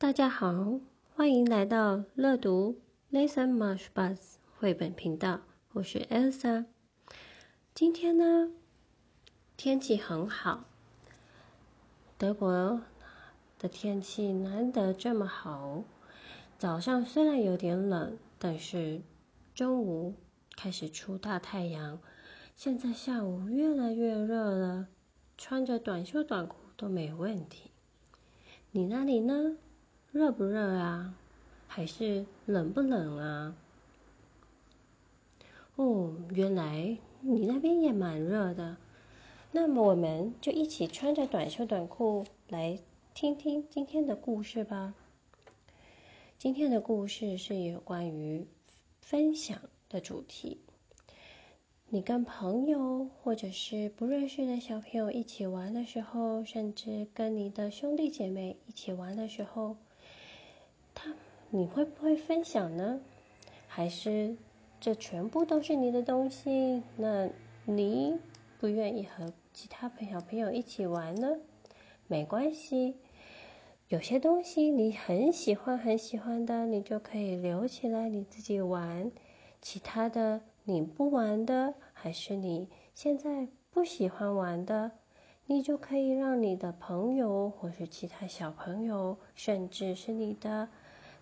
[0.00, 0.78] 大家好，
[1.16, 2.78] 欢迎来到乐读
[3.10, 4.16] Listen Much Bus
[4.56, 5.40] 绘本频道，
[5.72, 6.66] 我是 Elsa。
[7.74, 8.52] 今天呢，
[9.56, 10.66] 天气很好，
[12.16, 12.80] 德国
[13.58, 15.82] 的天气难得这么好。
[16.58, 19.02] 早上虽然有点冷，但是
[19.52, 20.14] 中午
[20.56, 21.98] 开始出大太阳。
[22.54, 24.86] 现在下午越来越热了，
[25.36, 27.72] 穿着短袖短裤都没问题。
[28.70, 29.56] 你那里呢？
[30.10, 31.14] 热不热啊？
[31.66, 33.54] 还是冷不冷啊？
[35.76, 38.78] 哦，原来你那边也蛮热的。
[39.52, 42.78] 那么我们就一起穿着短袖短裤来
[43.12, 44.94] 听听今天的故事吧。
[46.38, 48.46] 今天的故事是有关于
[49.02, 50.58] 分享的主题。
[51.90, 59.76] 你跟朋友或者是不认识的小朋友一起玩的时候，甚至跟你的兄弟姐妹一起玩的时候。
[61.50, 63.00] 你会不会分享呢？
[63.68, 64.36] 还是
[64.80, 66.82] 这全部都是你的东西？
[66.96, 67.30] 那
[67.64, 68.18] 你
[68.60, 71.38] 不愿意和其他朋小朋友一起玩呢？
[72.06, 72.96] 没关系，
[73.88, 79.10] 有些东西你很喜欢很喜欢的，你就可以留起来你自己玩；
[79.62, 84.90] 其他的你不玩的，还是你现在不喜欢玩的，
[85.46, 90.68] 你就可以让你的朋友或是其他小朋友，甚至是你的。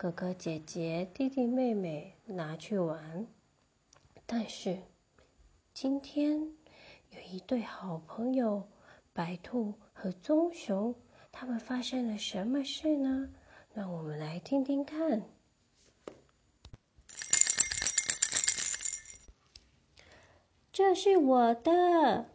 [0.00, 3.26] 哥哥姐姐、弟弟妹妹拿去玩，
[4.26, 4.78] 但是
[5.74, 6.38] 今天
[7.10, 8.68] 有一对好朋友
[9.12, 10.94] 白兔和棕熊，
[11.32, 13.30] 他们发生了什么事呢？
[13.74, 15.28] 让我们来听听看。
[20.72, 22.26] 这是我的。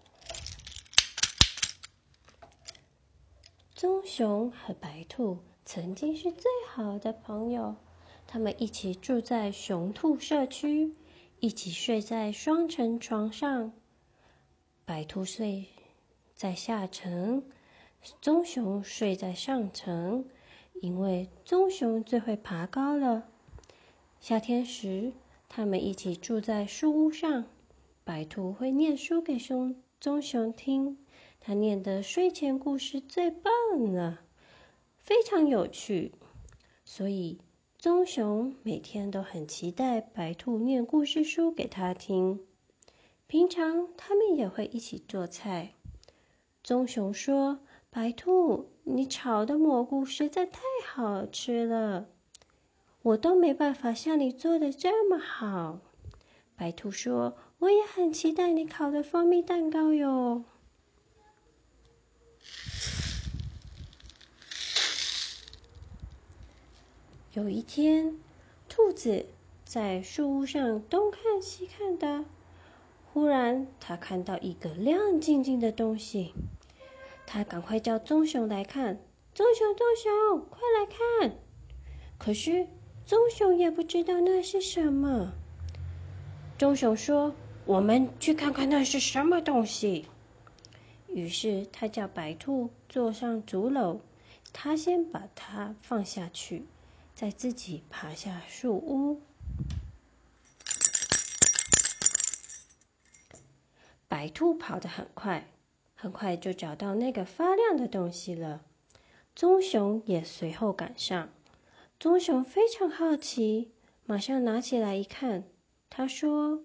[3.73, 5.41] 棕熊和白兔。
[5.65, 7.75] 曾经是最好的朋友，
[8.27, 10.93] 他们一起住在熊兔社区，
[11.39, 13.71] 一起睡在双层床上。
[14.85, 15.65] 白兔睡
[16.35, 17.43] 在下层，
[18.21, 20.25] 棕熊睡在上层，
[20.73, 23.23] 因为棕熊最会爬高了。
[24.19, 25.13] 夏天时，
[25.47, 27.45] 他们一起住在树屋上。
[28.03, 30.97] 白兔会念书给熊棕熊听，
[31.39, 33.51] 他念的睡前故事最棒
[33.93, 34.19] 了。
[35.03, 36.13] 非常有趣，
[36.85, 37.37] 所以
[37.77, 42.39] 棕熊每天都很期待白兔念故事书给他听。
[43.27, 45.73] 平常他们也会一起做菜。
[46.63, 47.59] 棕熊说
[47.91, 52.07] ：“白兔，你炒的蘑菇实在太好吃了，
[53.01, 55.81] 我都没办法像你做的这么好。”
[56.55, 60.45] 白兔说：“我也很期待你烤的蜂蜜蛋糕哟。”
[67.33, 68.19] 有一天，
[68.69, 69.25] 兔子
[69.65, 72.25] 在树屋上东看西看的，
[73.11, 76.31] 忽然他看到一个亮晶晶的东西，
[77.25, 78.99] 他赶快叫棕熊来看。
[79.33, 81.39] 棕熊，棕熊，快来看！
[82.19, 82.67] 可是
[83.07, 85.33] 棕熊也不知道那是什么。
[86.59, 87.33] 棕熊说
[87.65, 90.05] ：“我们去看看那是什么东西。”
[91.09, 94.01] 于是他叫白兔坐上竹篓，
[94.53, 96.65] 他先把它放下去。
[97.15, 99.21] 再自己爬下树屋，
[104.07, 105.47] 白兔跑得很快，
[105.95, 108.61] 很快就找到那个发亮的东西了。
[109.35, 111.29] 棕熊也随后赶上。
[111.99, 113.71] 棕熊非常好奇，
[114.05, 115.45] 马上拿起来一看，
[115.89, 116.63] 他说：“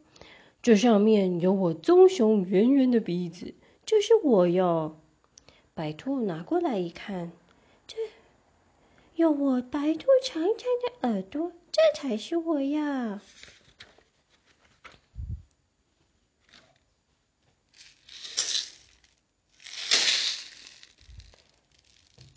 [0.61, 3.55] 这上面有我棕熊圆圆的鼻子，
[3.87, 4.99] 就是我哟。”
[5.75, 7.31] 白兔拿过来一看，
[9.19, 9.23] 这。
[9.25, 13.21] 有我白兔长长的耳朵，这才是我呀！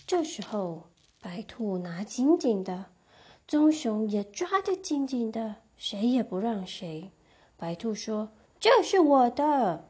[0.08, 0.90] 这时候，
[1.22, 2.88] 白兔拿紧紧的，
[3.48, 7.12] 棕熊也抓得紧紧的，谁也不让谁。
[7.58, 9.88] 白兔说：“这是我的。”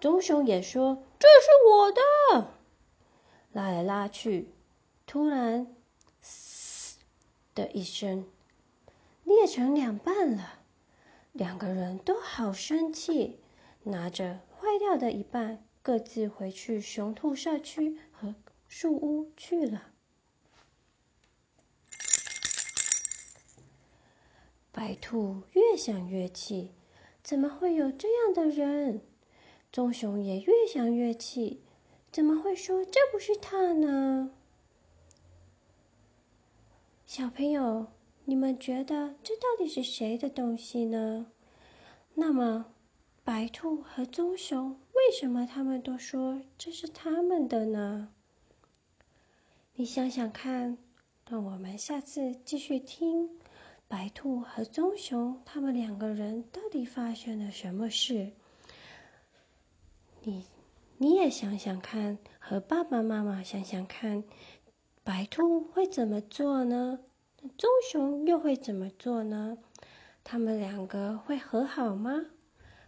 [0.00, 2.54] 棕熊也说：“这是我的。”
[3.52, 4.48] 拉来拉去。
[5.06, 5.66] 突然，
[7.54, 8.26] 的一声，
[9.22, 10.60] 裂成两半了。
[11.32, 13.38] 两个人都好生气，
[13.84, 18.34] 拿着坏掉的一半，各自回去熊兔社区和
[18.68, 19.90] 树屋去了。
[24.70, 26.72] 白兔越想越气，
[27.22, 29.00] 怎么会有这样的人？
[29.72, 31.62] 棕熊也越想越气，
[32.12, 34.30] 怎么会说这不是他呢？
[37.16, 37.86] 小朋友，
[38.24, 41.26] 你们觉得这到底是谁的东西呢？
[42.12, 42.66] 那么，
[43.22, 48.08] 白兔和棕熊为什么他们都说这是他们的呢？
[49.76, 50.76] 你想想看。
[51.28, 53.30] 那我们下次继续听
[53.86, 58.32] 白兔和棕熊他们两个人到底发生了什么事。
[60.24, 60.44] 你
[60.98, 64.24] 你也想想看，和爸爸妈妈想想看，
[65.04, 66.98] 白兔会怎么做呢？
[67.58, 69.58] 棕熊又会怎么做呢？
[70.24, 72.24] 他们两个会和好吗？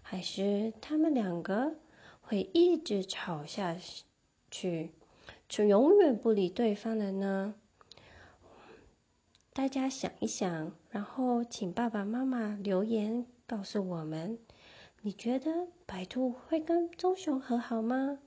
[0.01, 1.75] 还是他们两个
[2.23, 3.77] 会一直吵下
[4.51, 4.93] 去，
[5.47, 7.55] 就永远不理对方的呢？
[9.53, 14.39] 大家想一想，然后请爸爸妈妈留言告诉我们：
[15.03, 18.19] 你觉得白兔会跟棕熊和好吗？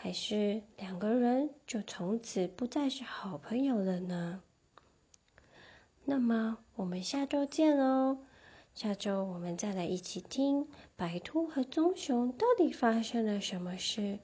[0.00, 4.40] 还是两个人就从此不再是好朋友了呢？
[6.04, 8.18] 那么我们下周见喽！
[8.74, 14.20] 下周我们再来一起听白兔和棕熊到底发生了什么事，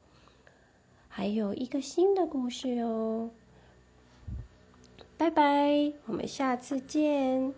[1.09, 3.33] 还有一个新的故事哦。
[5.17, 7.53] 拜拜，我们下次见。